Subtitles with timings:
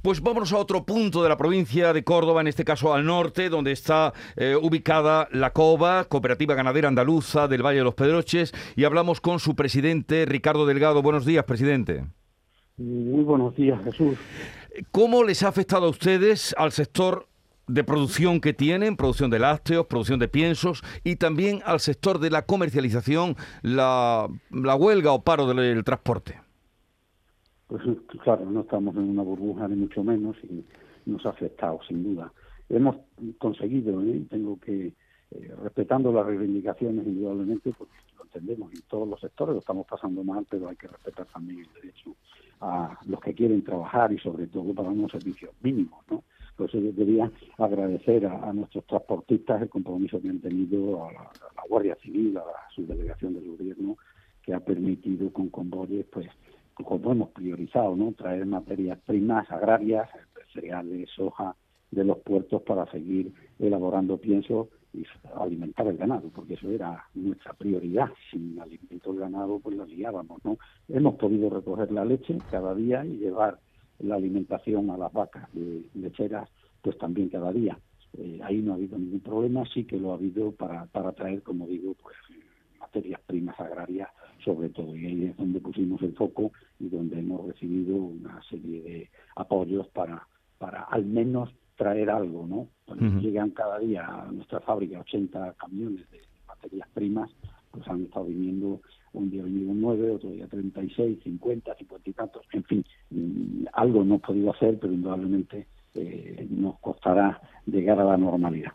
[0.00, 3.48] Pues vámonos a otro punto de la provincia de Córdoba, en este caso al norte,
[3.48, 8.84] donde está eh, ubicada la COBA, Cooperativa Ganadera Andaluza del Valle de los Pedroches, y
[8.84, 11.02] hablamos con su presidente, Ricardo Delgado.
[11.02, 12.04] Buenos días, presidente.
[12.78, 14.16] Muy buenos días, Jesús.
[14.90, 17.28] ¿Cómo les ha afectado a ustedes al sector
[17.66, 22.30] de producción que tienen, producción de lácteos, producción de piensos y también al sector de
[22.30, 26.40] la comercialización, la, la huelga o paro del transporte?
[27.72, 27.84] Pues
[28.22, 30.62] claro, no estamos en una burbuja ni mucho menos y
[31.06, 32.30] nos ha afectado sin duda.
[32.68, 32.96] Hemos
[33.38, 34.20] conseguido, ¿eh?
[34.28, 34.88] tengo que,
[35.30, 40.22] eh, respetando las reivindicaciones indudablemente, porque lo entendemos en todos los sectores, lo estamos pasando
[40.22, 42.14] mal, pero hay que respetar también el derecho
[42.60, 46.24] a los que quieren trabajar y sobre todo para unos servicios mínimos, ¿no?
[46.58, 51.54] Pues yo quería agradecer a, nuestros transportistas el compromiso que han tenido a la, a
[51.56, 53.96] la Guardia Civil, a la subdelegación del gobierno,
[54.42, 56.28] que ha permitido con convoyes pues
[56.74, 58.12] como hemos priorizado, ¿no?
[58.12, 60.08] Traer materias primas agrarias,
[60.52, 61.54] cereales, soja,
[61.90, 65.04] de los puertos para seguir elaborando pienso y
[65.36, 68.08] alimentar el ganado, porque eso era nuestra prioridad.
[68.30, 70.58] Sin alimento el ganado, pues lo liábamos, ¿no?
[70.88, 73.58] Hemos podido recoger la leche cada día y llevar
[73.98, 75.48] la alimentación a las vacas
[75.94, 76.48] lecheras,
[76.80, 77.78] pues también cada día.
[78.18, 81.42] Eh, ahí no ha habido ningún problema, sí que lo ha habido para, para traer,
[81.42, 82.16] como digo, pues
[82.80, 84.08] materias primas agrarias
[84.44, 84.96] sobre todo.
[84.96, 89.88] Y ahí es donde pusimos el foco y donde hemos recibido una serie de apoyos
[89.88, 90.26] para,
[90.58, 92.68] para al menos traer algo, ¿no?
[93.20, 97.30] Llegan cada día a nuestra fábrica 80 camiones de materias primas,
[97.70, 98.80] pues han estado viniendo,
[99.14, 104.02] un día vinieron 9, otro día 36, 50, 50 y tantos, en fin, mm, algo
[104.02, 108.72] hemos podido hacer, pero indudablemente eh, nos costará llegar a la normalidad.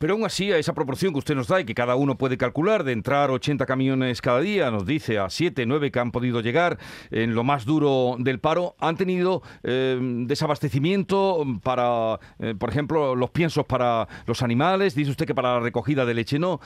[0.00, 2.38] Pero aún así, a esa proporción que usted nos da y que cada uno puede
[2.38, 6.40] calcular, de entrar 80 camiones cada día, nos dice a 7, 9 que han podido
[6.40, 6.78] llegar
[7.10, 13.28] en lo más duro del paro, han tenido eh, desabastecimiento para, eh, por ejemplo, los
[13.28, 16.60] piensos para los animales, dice usted que para la recogida de leche no,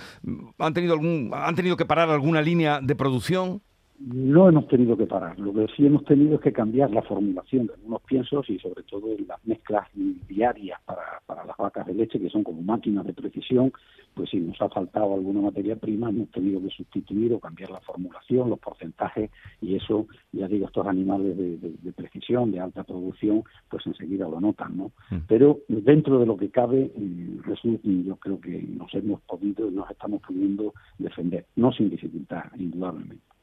[0.58, 3.62] ¿han tenido, algún, han tenido que parar alguna línea de producción?
[4.00, 5.38] No hemos tenido que parar.
[5.38, 8.82] Lo que sí hemos tenido es que cambiar la formulación de algunos piensos y sobre
[8.82, 9.88] todo en las mezclas
[10.28, 13.72] diarias para, para las vacas de leche, que son como máquinas de precisión,
[14.14, 17.80] pues si nos ha faltado alguna materia prima, hemos tenido que sustituir o cambiar la
[17.80, 23.86] formulación, los porcentajes, y eso, ya digo, estos animales de, precisión, de alta producción, pues
[23.86, 24.92] enseguida lo notan, ¿no?
[25.10, 25.24] Mm.
[25.28, 29.90] Pero dentro de lo que cabe, eh, Jesús, yo creo que nos hemos podido, nos
[29.90, 33.33] estamos pudiendo defender, no sin dificultad, indudablemente.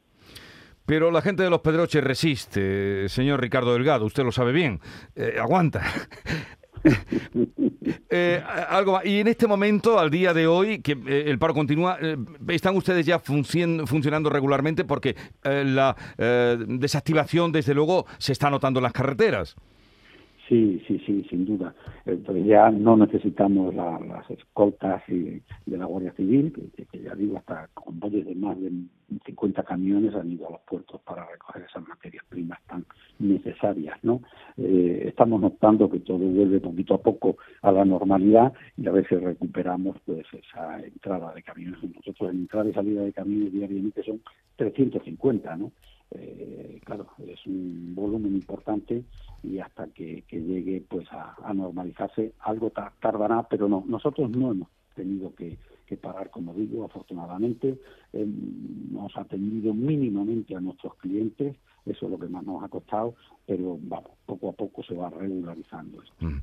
[0.86, 4.80] Pero la gente de los Pedroches resiste, señor Ricardo Delgado, usted lo sabe bien,
[5.16, 5.84] eh, aguanta.
[8.14, 12.00] Eh, algo Y en este momento, al día de hoy, que eh, el paro continúa,
[12.48, 14.84] ¿están ustedes ya funcionando regularmente?
[14.84, 15.96] Porque la
[16.68, 19.56] desactivación, desde luego, se está notando en las carreteras.
[20.52, 21.74] Sí, sí, sí, sin duda.
[22.06, 26.52] Entonces ya no necesitamos las escoltas de la Guardia Civil,
[26.92, 28.70] que, ya digo, hasta convoyes de más de
[29.28, 32.86] 50 camiones han ido a los puertos para recoger esas materias primas tan
[33.20, 34.24] necesarias, ¿no?
[34.58, 39.24] Eh, estamos notando que todo vuelve poquito a poco a la normalidad y a veces
[39.24, 41.82] recuperamos pues esa entrada de camiones.
[41.82, 44.22] Nosotros en entrada y salida de camiones diariamente son
[44.58, 45.72] 350, ¿no?
[46.12, 49.04] Eh, claro, es un volumen importante
[49.44, 55.34] y hasta que, llegue pues a, normalizarse algo tardará, pero no, nosotros no hemos tenido
[55.36, 55.58] que,
[56.02, 57.78] parar, como digo, afortunadamente
[58.14, 63.14] hemos atendido mínimamente a nuestros clientes, eso es lo que más nos ha costado,
[63.46, 66.16] pero vamos, poco a poco se va regularizando esto.
[66.26, 66.42] Mm.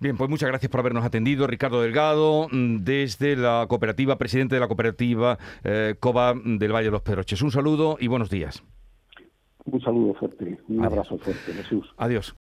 [0.00, 4.60] Bien, pues muchas gracias por habernos atendido, Ricardo Delgado, mm, desde la cooperativa, presidente de
[4.60, 7.40] la cooperativa eh, COBA del Valle de los Pedroches.
[7.42, 8.64] Un saludo y buenos días.
[9.70, 11.92] Un saludo fuerte, un abrazo fuerte, Jesús.
[11.98, 12.34] Adiós.